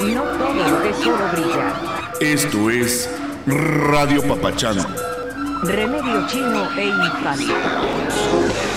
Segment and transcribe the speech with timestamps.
[0.00, 1.72] No todo es solo brillar.
[2.20, 3.10] Esto es
[3.46, 4.86] Radio Papachango.
[5.64, 8.67] Remedio chino e infante.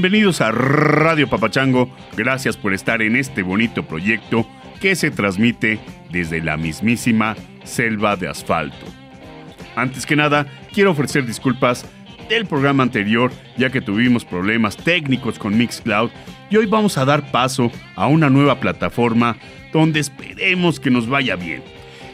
[0.00, 1.90] Bienvenidos a Radio Papachango.
[2.16, 4.46] Gracias por estar en este bonito proyecto
[4.80, 5.78] que se transmite
[6.10, 8.78] desde la mismísima selva de asfalto.
[9.76, 11.84] Antes que nada, quiero ofrecer disculpas
[12.30, 16.08] del programa anterior, ya que tuvimos problemas técnicos con Mixcloud
[16.48, 19.36] y hoy vamos a dar paso a una nueva plataforma
[19.70, 21.62] donde esperemos que nos vaya bien.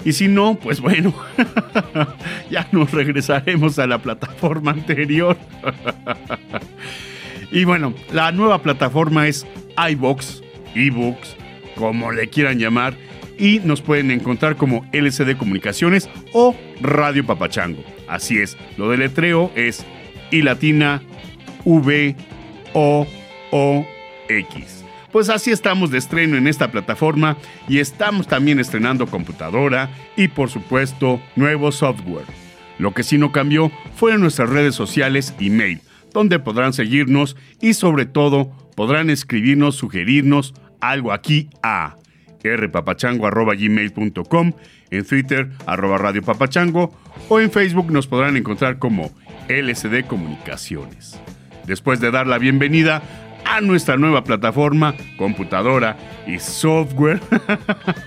[0.04, 1.14] Y si no, pues bueno,
[2.50, 5.36] ya nos regresaremos a la plataforma anterior.
[7.56, 9.46] Y bueno, la nueva plataforma es
[9.92, 10.42] iBox,
[10.74, 11.36] eBooks,
[11.74, 12.98] como le quieran llamar,
[13.38, 17.82] y nos pueden encontrar como LCD Comunicaciones o Radio Papachango.
[18.08, 19.86] Así es, lo del letreo es
[20.30, 21.00] I latina
[21.64, 22.14] V
[22.74, 23.06] O
[23.50, 23.86] O
[24.28, 24.84] X.
[25.10, 27.38] Pues así estamos de estreno en esta plataforma
[27.70, 32.26] y estamos también estrenando computadora y por supuesto nuevo software.
[32.78, 35.80] Lo que sí no cambió fueron nuestras redes sociales y mail
[36.16, 41.96] donde podrán seguirnos y sobre todo podrán escribirnos, sugerirnos algo aquí a
[42.42, 44.52] rpapachango.gmail.com,
[44.90, 46.96] en Twitter arroba Radio Papachango
[47.28, 49.10] o en Facebook nos podrán encontrar como
[49.50, 51.20] LSD Comunicaciones.
[51.66, 53.02] Después de dar la bienvenida
[53.44, 57.20] a nuestra nueva plataforma, computadora y software,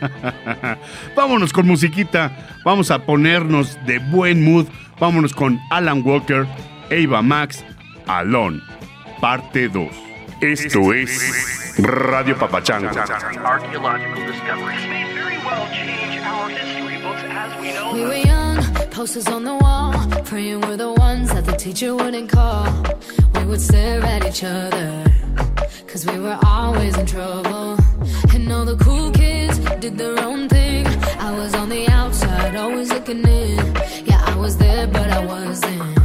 [1.15, 4.65] vámonos con musiquita, vamos a ponernos de buen mood,
[4.99, 6.47] vámonos con Alan Walker,
[6.89, 7.63] Ava Max,
[8.09, 8.59] Alon,
[9.21, 9.87] parte 2.
[10.41, 12.89] Esto es Radio Papachango.
[12.89, 18.63] archaeological discoveries may very well change our history books as we know We were young,
[18.89, 19.93] posters on the wall,
[20.25, 22.65] praying we're the ones that the teacher wouldn't call.
[23.35, 25.03] We would stare at each other,
[25.85, 27.77] cause we were always in trouble.
[28.33, 30.87] And all the cool kids did their own thing.
[31.19, 33.75] I was on the outside, always looking in.
[34.03, 35.98] Yeah, I was there, but I wasn't.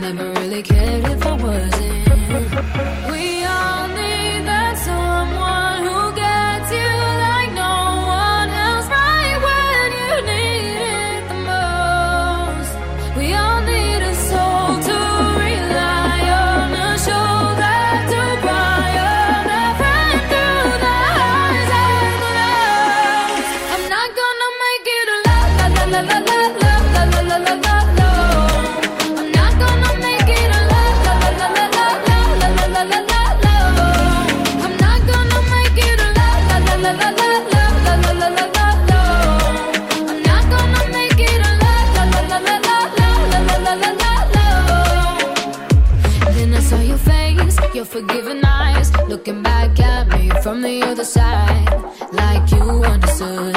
[0.00, 3.10] Never really cared if I wasn't.
[3.10, 4.15] We all need
[50.66, 51.80] the other side,
[52.12, 53.55] like you understood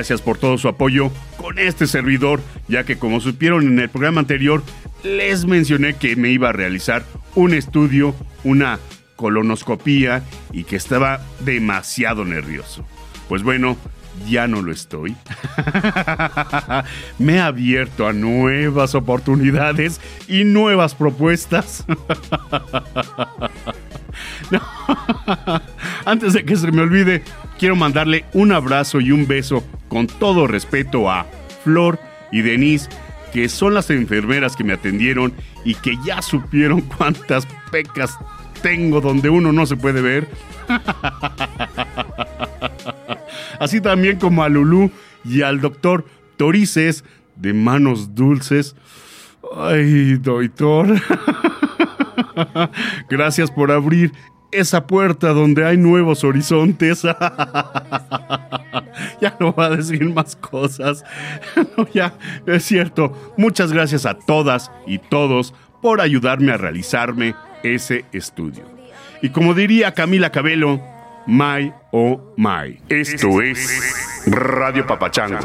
[0.00, 4.22] Gracias por todo su apoyo con este servidor, ya que como supieron en el programa
[4.22, 4.62] anterior,
[5.04, 7.04] les mencioné que me iba a realizar
[7.34, 8.78] un estudio, una
[9.16, 12.82] colonoscopía y que estaba demasiado nervioso.
[13.28, 13.76] Pues bueno,
[14.28, 15.16] ya no lo estoy.
[17.18, 21.84] Me he abierto a nuevas oportunidades y nuevas propuestas.
[26.04, 27.22] Antes de que se me olvide,
[27.58, 31.26] quiero mandarle un abrazo y un beso con todo respeto a
[31.62, 31.98] Flor
[32.32, 32.88] y Denise,
[33.32, 35.32] que son las enfermeras que me atendieron
[35.64, 38.18] y que ya supieron cuántas pecas
[38.62, 40.28] tengo donde uno no se puede ver.
[43.60, 44.90] Así también como a Lulú
[45.24, 46.04] y al doctor
[46.38, 47.04] Torices
[47.36, 48.74] de Manos Dulces.
[49.54, 50.88] Ay, doctor.
[53.10, 54.12] Gracias por abrir
[54.50, 57.02] esa puerta donde hay nuevos horizontes.
[59.20, 61.04] ya no voy a decir más cosas.
[61.76, 62.14] No, ya,
[62.46, 63.34] es cierto.
[63.36, 65.52] Muchas gracias a todas y todos
[65.82, 68.64] por ayudarme a realizarme ese estudio.
[69.20, 70.80] Y como diría Camila Cabello,
[71.26, 72.78] my oh my.
[72.88, 75.40] Esto es Radio Papachanga.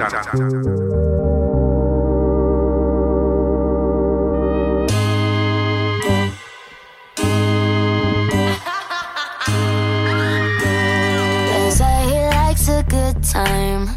[12.06, 13.88] He likes a good time.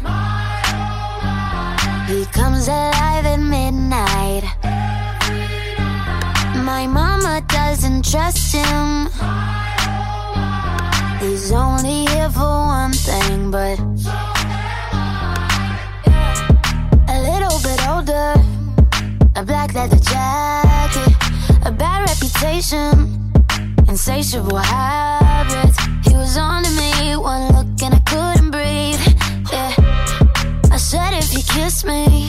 [2.07, 4.43] He comes alive at midnight.
[6.55, 9.58] My mama doesn't trust him.
[11.19, 13.77] He's only here for one thing, but
[17.07, 18.33] a little bit older.
[19.35, 21.13] A black leather jacket,
[21.65, 23.33] a bad reputation,
[23.89, 25.77] insatiable habits.
[26.07, 28.99] He was on to me, one look and I couldn't breathe.
[29.51, 29.73] Yeah,
[30.71, 32.28] I said if you kiss me,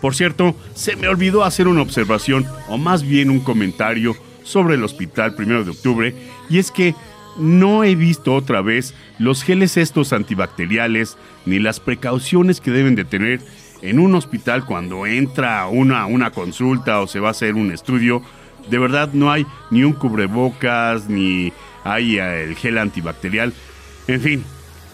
[0.00, 4.84] Por cierto, se me olvidó hacer una observación, o más bien un comentario, sobre el
[4.84, 6.14] hospital primero de octubre,
[6.48, 6.94] y es que
[7.36, 11.16] no he visto otra vez los geles estos antibacteriales,
[11.46, 13.40] ni las precauciones que deben de tener
[13.82, 18.22] en un hospital cuando entra una, una consulta o se va a hacer un estudio.
[18.68, 21.52] De verdad no hay ni un cubrebocas, ni
[21.84, 23.52] hay eh, el gel antibacterial.
[24.06, 24.44] En fin,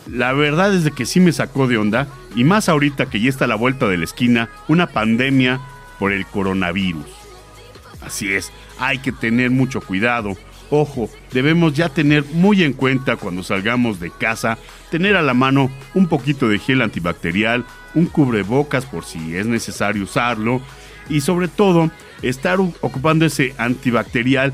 [0.07, 3.29] la verdad es de que sí me sacó de onda, y más ahorita que ya
[3.29, 5.61] está a la vuelta de la esquina una pandemia
[5.99, 7.07] por el coronavirus.
[8.01, 10.37] Así es, hay que tener mucho cuidado.
[10.71, 14.59] Ojo, debemos ya tener muy en cuenta cuando salgamos de casa,
[14.91, 20.05] tener a la mano un poquito de gel antibacterial, un cubrebocas por si es necesario
[20.05, 20.61] usarlo,
[21.09, 21.91] y sobre todo
[22.23, 24.53] estar ocupando ese antibacterial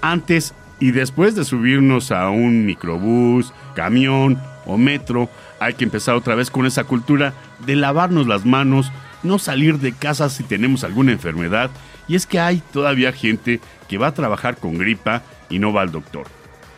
[0.00, 6.34] antes y después de subirnos a un microbús, camión o metro, Hay que empezar otra
[6.34, 7.34] vez con esa cultura
[7.66, 8.90] de lavarnos las manos,
[9.22, 11.70] no salir de casa si tenemos alguna enfermedad.
[12.08, 15.82] Y es que hay todavía gente que va a trabajar con gripa y no va
[15.82, 16.26] al doctor.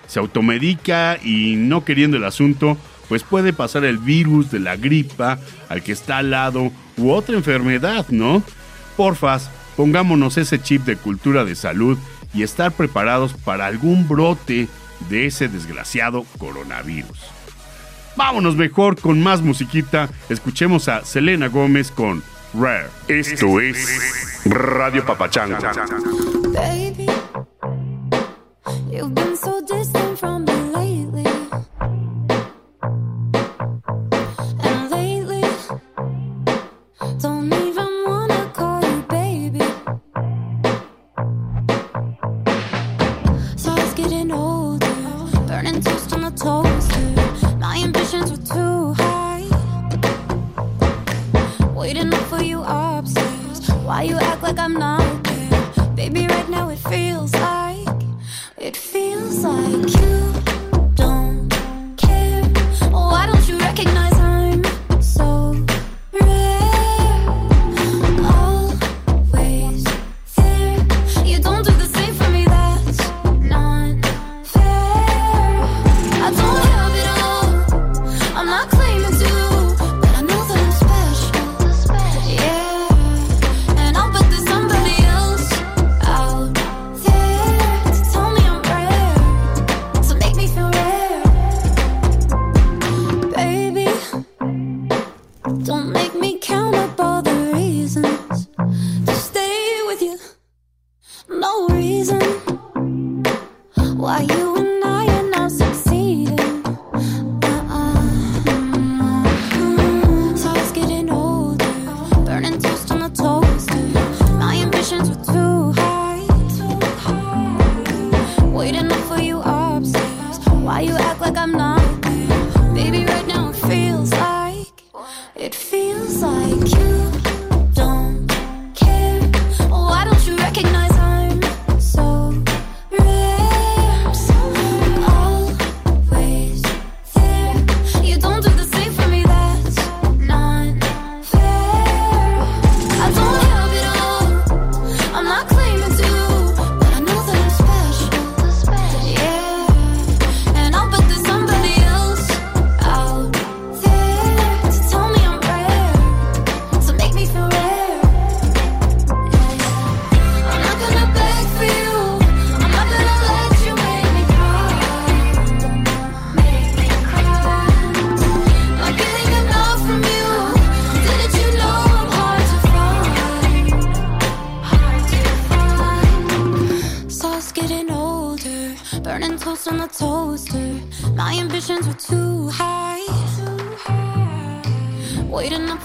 [0.08, 2.76] Se automedica y no queriendo el asunto,
[3.08, 7.36] pues puede pasar el virus de la gripa al que está al lado u otra
[7.36, 8.42] enfermedad, ¿no?
[8.96, 11.98] Porfas, pongámonos ese chip de cultura de salud
[12.34, 14.68] y estar preparados para algún brote
[15.08, 17.18] de ese desgraciado coronavirus.
[18.16, 20.08] Vámonos mejor con más musiquita.
[20.28, 22.22] Escuchemos a Selena Gómez con
[22.54, 22.88] Rare.
[23.08, 25.56] Esto es Radio Papachango.
[26.52, 27.06] Baby,
[28.90, 29.31] you've been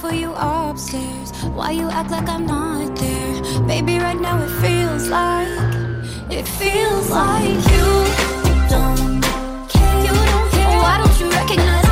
[0.08, 1.32] for you upstairs.
[1.56, 3.42] Why you act like I'm not there?
[3.68, 5.48] Baby, right now it feels like
[6.30, 7.88] it feels like you
[8.70, 9.22] don't
[9.74, 10.00] care.
[10.08, 10.80] You don't care.
[10.84, 11.87] Why don't you recognize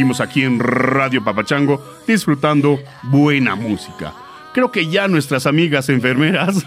[0.00, 4.14] Seguimos aquí en Radio Papachango disfrutando buena música.
[4.54, 6.64] Creo que ya nuestras amigas enfermeras,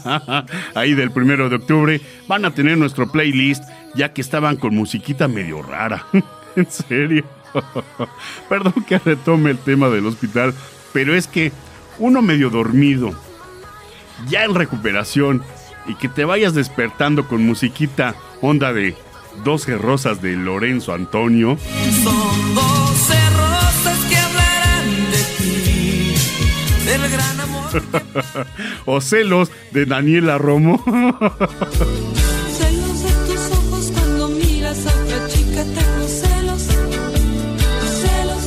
[0.74, 3.62] ahí del primero de octubre, van a tener nuestro playlist,
[3.94, 6.06] ya que estaban con musiquita medio rara.
[6.56, 7.26] en serio.
[8.48, 10.54] Perdón que retome el tema del hospital,
[10.94, 11.52] pero es que
[11.98, 13.14] uno medio dormido,
[14.26, 15.42] ya en recuperación,
[15.86, 18.96] y que te vayas despertando con musiquita onda de
[19.42, 21.58] 12 rosas de Lorenzo Antonio.
[22.02, 26.14] Son 12 rosas que hablarán de ti,
[26.86, 27.82] del gran amor.
[28.86, 30.82] o celos de Daniela Romo.
[32.52, 36.62] celos de tus ojos cuando miras a otra chica, tengo celos.
[38.00, 38.44] Celos.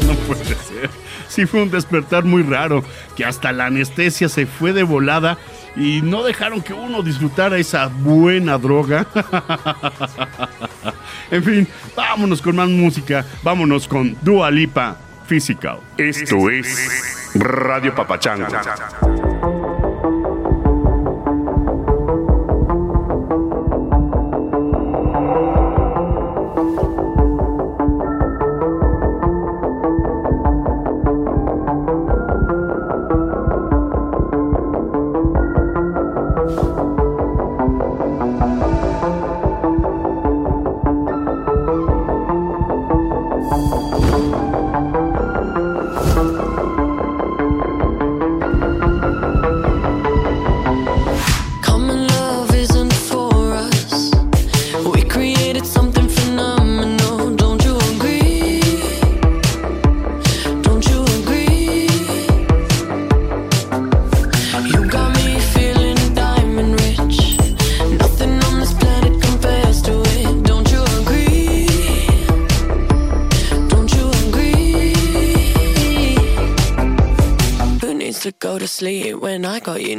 [0.06, 0.90] No puede ser.
[1.28, 2.82] Sí fue un despertar muy raro,
[3.16, 5.38] que hasta la anestesia se fue de volada
[5.76, 9.06] y no dejaron que uno disfrutara esa buena droga.
[11.30, 14.96] en fin, vámonos con más música, vámonos con Dua Lipa
[15.26, 15.78] Physical.
[15.96, 18.46] Esto es Radio Papachango.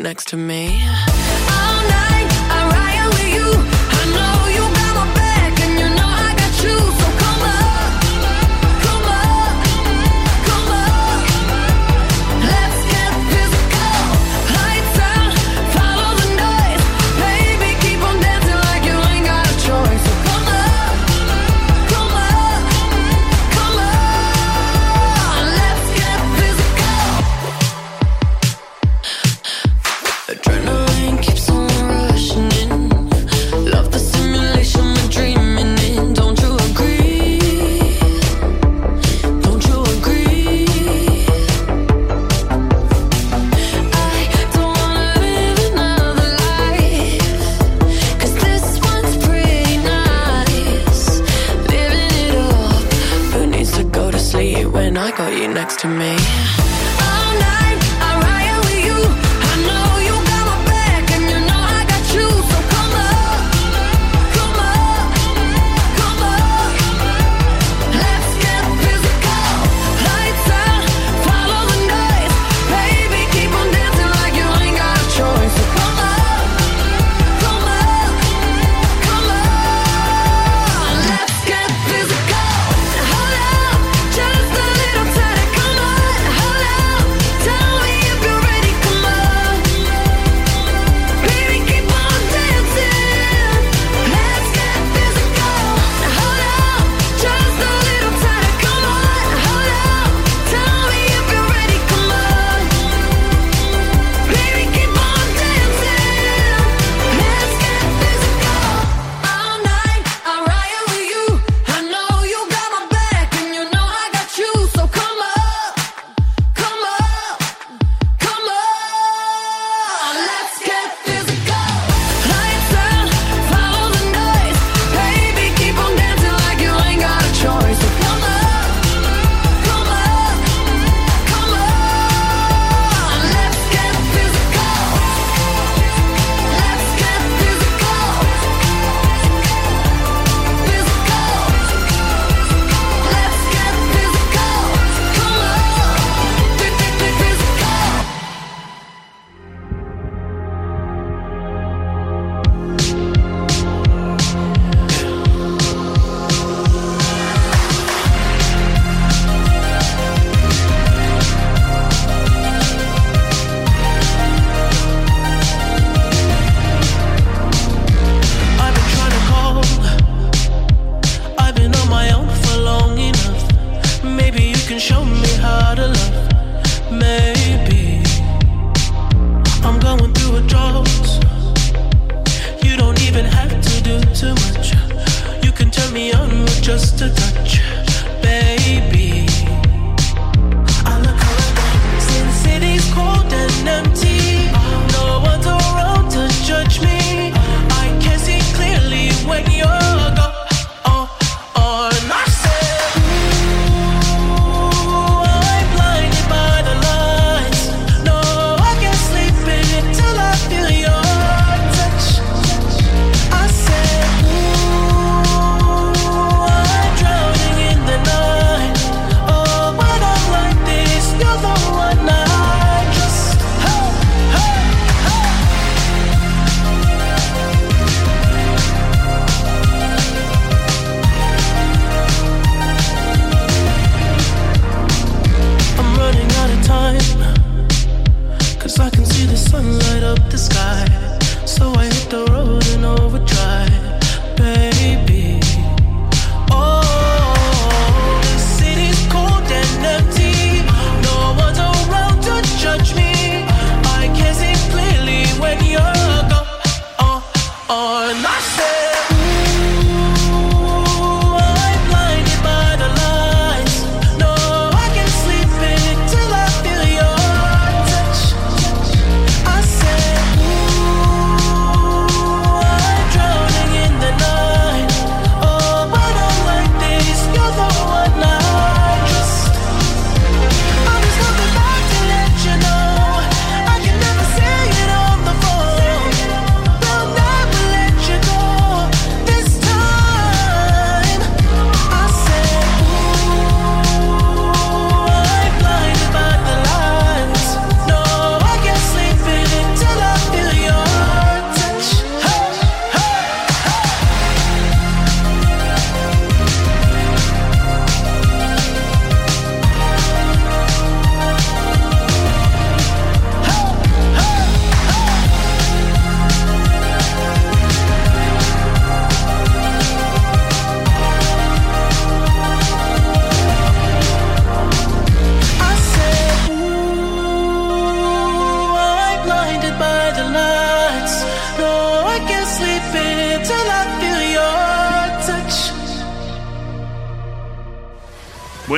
[0.01, 0.50] next to me.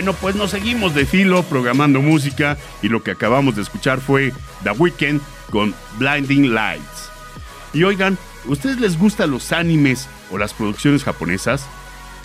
[0.04, 4.34] Bueno, pues nos seguimos de filo programando música y lo que acabamos de escuchar fue
[4.66, 7.10] The Weeknd con Blinding Lights.
[7.72, 11.66] Y oigan, ¿ustedes les gustan los animes o las producciones japonesas?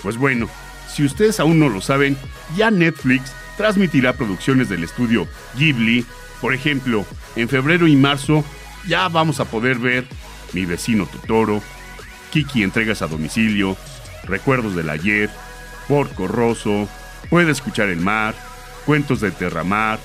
[0.02, 0.48] Pues bueno,
[0.92, 2.18] si ustedes aún no lo saben,
[2.56, 6.04] ya Netflix transmitirá producciones del estudio Ghibli.
[6.40, 8.44] Por ejemplo, en febrero y marzo
[8.88, 10.04] ya vamos a poder ver
[10.52, 11.62] Mi vecino Totoro,
[12.32, 13.76] Kiki entregas a domicilio,
[14.24, 15.30] Recuerdos del ayer,
[15.86, 16.88] Porco Rosso,
[17.30, 18.34] Puede escuchar el mar,
[18.86, 19.98] Cuentos de Terramar,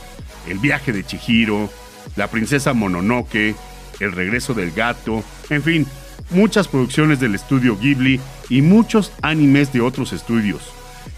[0.47, 1.69] El viaje de Chihiro,
[2.15, 3.55] La princesa Mononoke,
[3.99, 5.87] El regreso del gato, en fin,
[6.29, 10.61] muchas producciones del estudio Ghibli y muchos animes de otros estudios.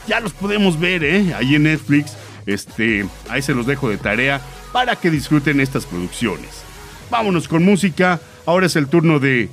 [0.08, 1.34] Ya los podemos ver, ¿eh?
[1.34, 2.16] Ahí en Netflix.
[2.46, 4.40] Este, ahí se los dejo de tarea
[4.72, 6.64] para que disfruten estas producciones.
[7.10, 8.20] Vámonos con música.
[8.46, 9.50] Ahora es el turno de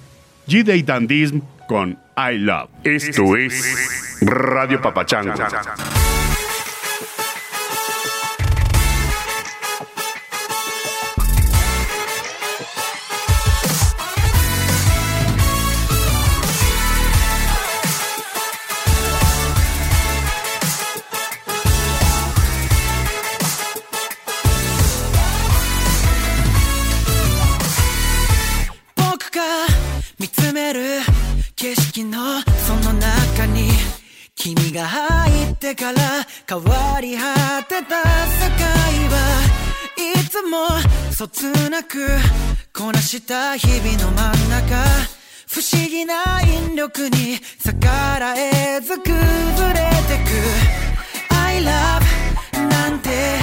[0.48, 2.68] G-Day Dandism con I Love.
[2.84, 6.01] Esto es Radio Papachango.「
[35.74, 36.00] から
[36.46, 38.62] 変わり果てた世界
[39.08, 39.42] は
[39.96, 40.68] いつも
[41.12, 42.06] そつなく
[42.72, 44.84] こなした日々の真ん中」
[45.48, 49.12] 「不思議な引力に逆らえず崩
[49.72, 50.32] れてく」
[51.34, 52.02] 「I love
[52.68, 53.38] なんて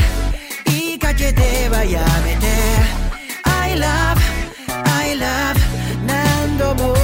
[0.65, 2.47] 言いかけてはやめて」
[3.43, 4.19] 「I love
[4.85, 5.59] I love
[6.05, 6.98] 何度も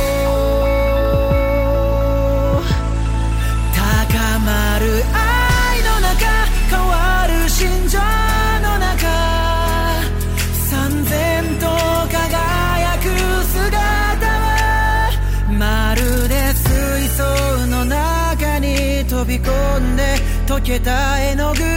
[20.66, 21.75] けた絵の具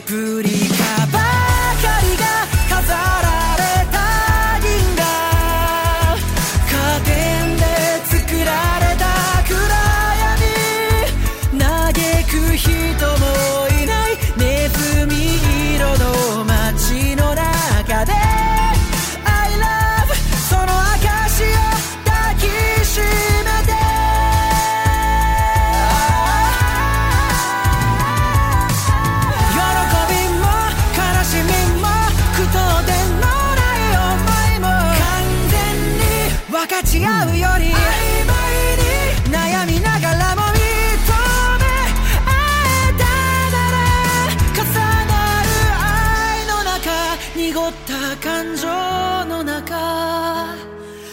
[0.00, 1.17] pretty
[47.68, 48.66] った感情
[49.26, 50.54] の中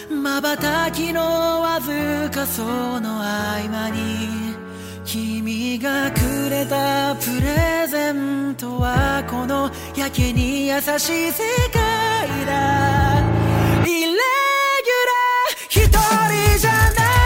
[0.09, 1.21] 瞬きの
[1.61, 2.63] わずかそ
[2.99, 4.55] の合間に
[5.03, 13.19] 君がくれたプレゼントはこのやけに優しい世界だ。
[13.85, 17.24] イレギュラー一人じゃ何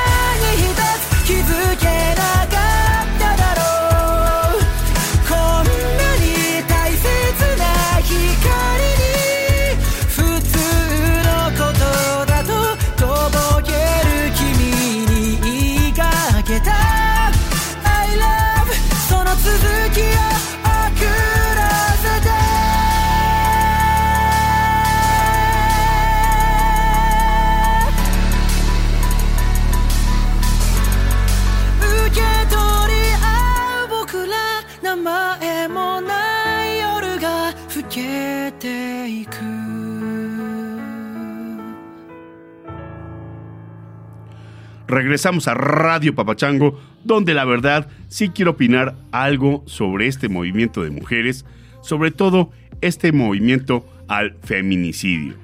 [44.90, 50.90] Regresamos a Radio Papachango, donde la verdad sí quiero opinar algo sobre este movimiento de
[50.90, 51.46] mujeres,
[51.84, 52.50] sobre todo
[52.82, 55.36] este movimiento al feminicidio.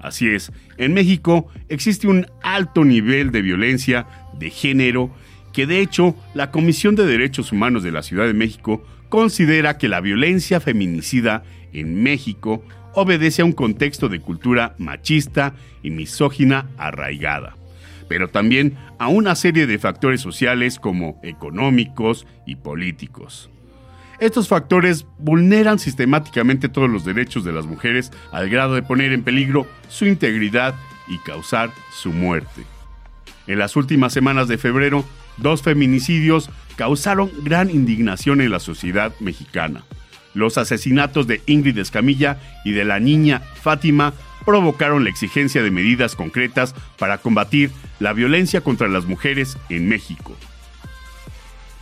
[0.00, 4.08] Así es, en México existe un alto nivel de violencia
[4.40, 5.14] de género
[5.52, 9.86] que de hecho la Comisión de Derechos Humanos de la Ciudad de México considera que
[9.86, 17.54] la violencia feminicida en México obedece a un contexto de cultura machista y misógina arraigada,
[18.08, 23.50] pero también a una serie de factores sociales como económicos y políticos.
[24.18, 29.22] Estos factores vulneran sistemáticamente todos los derechos de las mujeres al grado de poner en
[29.22, 30.74] peligro su integridad
[31.06, 32.64] y causar su muerte.
[33.46, 35.04] En las últimas semanas de febrero,
[35.36, 39.84] dos feminicidios causaron gran indignación en la sociedad mexicana.
[40.34, 44.12] Los asesinatos de Ingrid Escamilla y de la niña Fátima
[44.48, 50.34] provocaron la exigencia de medidas concretas para combatir la violencia contra las mujeres en México.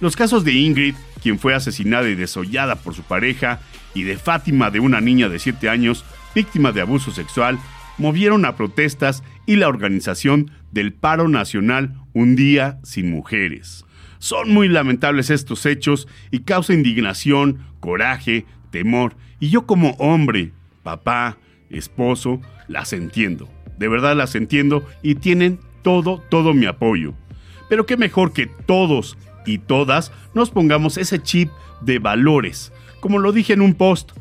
[0.00, 3.60] Los casos de Ingrid, quien fue asesinada y desollada por su pareja,
[3.94, 7.60] y de Fátima, de una niña de 7 años, víctima de abuso sexual,
[7.98, 13.84] movieron a protestas y la organización del paro nacional Un Día Sin Mujeres.
[14.18, 20.50] Son muy lamentables estos hechos y causa indignación, coraje, temor, y yo como hombre,
[20.82, 21.38] papá,
[21.70, 23.48] esposo, las entiendo.
[23.78, 27.14] De verdad las entiendo y tienen todo, todo mi apoyo.
[27.68, 31.50] Pero qué mejor que todos y todas nos pongamos ese chip
[31.80, 32.72] de valores.
[33.00, 34.12] Como lo dije en un post,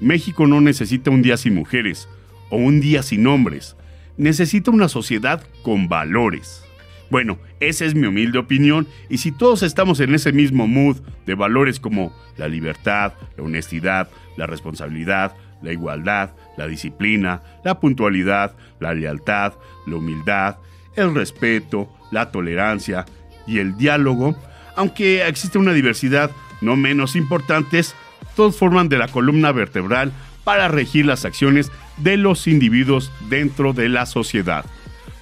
[0.00, 2.08] México no necesita un día sin mujeres
[2.48, 3.76] o un día sin hombres.
[4.16, 6.64] Necesita una sociedad con valores.
[7.10, 11.34] Bueno, esa es mi humilde opinión y si todos estamos en ese mismo mood de
[11.34, 18.94] valores como la libertad, la honestidad, la responsabilidad, la igualdad, la disciplina, la puntualidad, la
[18.94, 19.54] lealtad,
[19.86, 20.56] la humildad,
[20.96, 23.06] el respeto, la tolerancia
[23.46, 24.36] y el diálogo,
[24.76, 27.94] aunque existe una diversidad no menos importantes,
[28.36, 30.12] todos forman de la columna vertebral
[30.44, 34.64] para regir las acciones de los individuos dentro de la sociedad.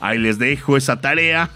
[0.01, 1.51] Ahí les dejo esa tarea.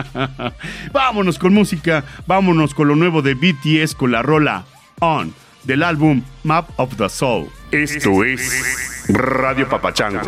[0.92, 4.64] vámonos con música, vámonos con lo nuevo de BTS con la rola
[5.00, 7.48] On del álbum Map of the Soul.
[7.70, 10.20] Esto es Radio Papachango.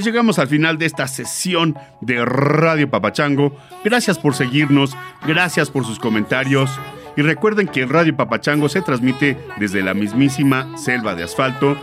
[0.00, 3.54] Pues llegamos al final de esta sesión de Radio Papachango.
[3.84, 4.96] Gracias por seguirnos,
[5.26, 6.70] gracias por sus comentarios.
[7.18, 11.76] Y recuerden que Radio Papachango se transmite desde la mismísima selva de asfalto.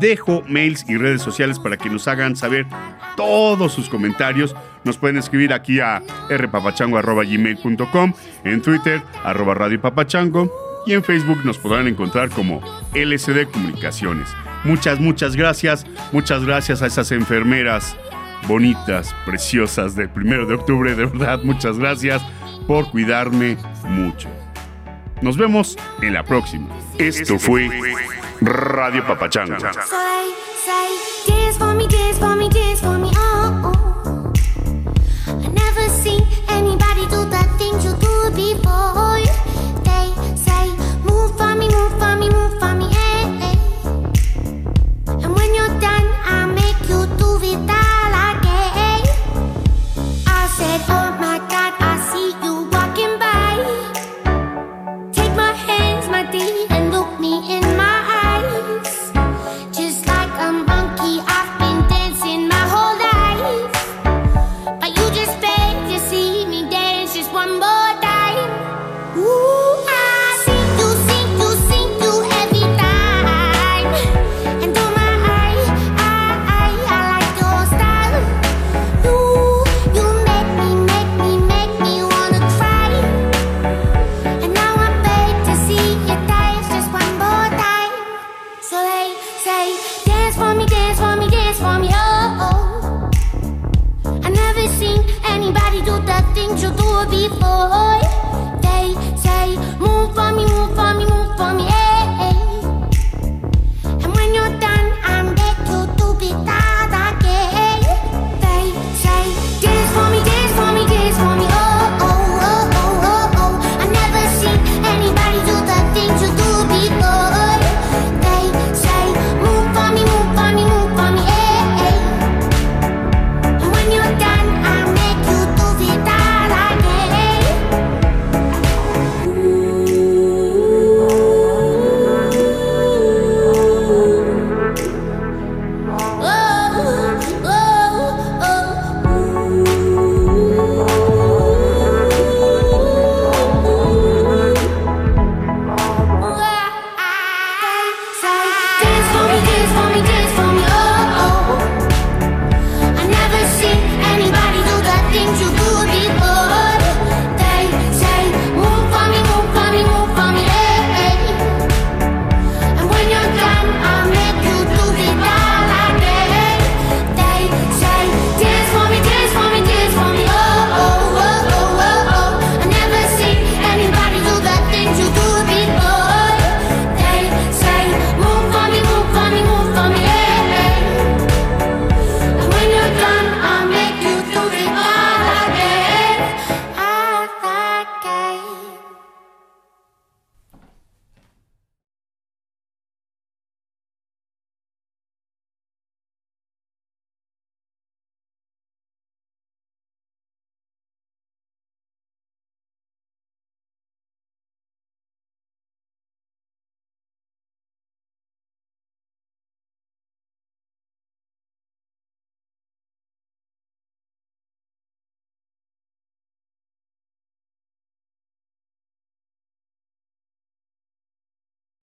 [0.00, 2.66] Dejo mails y redes sociales para que nos hagan saber
[3.16, 4.56] todos sus comentarios.
[4.82, 8.12] Nos pueden escribir aquí a rpapachango.gmail.com,
[8.42, 10.50] en Twitter, arroba Radio Papachango,
[10.86, 12.60] y en Facebook nos podrán encontrar como
[12.94, 14.26] LCD Comunicaciones.
[14.64, 15.86] Muchas, muchas gracias.
[16.12, 17.96] Muchas gracias a esas enfermeras
[18.46, 20.94] bonitas, preciosas del primero de octubre.
[20.94, 22.22] De verdad, muchas gracias
[22.66, 24.28] por cuidarme mucho.
[25.22, 26.68] Nos vemos en la próxima.
[26.98, 27.68] Esto fue
[28.40, 29.58] Radio Papachanga.